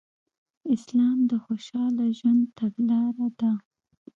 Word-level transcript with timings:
اسلام 0.75 1.17
د 1.31 1.31
خوشحاله 1.45 2.05
ژوند 2.17 2.43
تګلاره 2.59 3.27
ده 3.39 3.51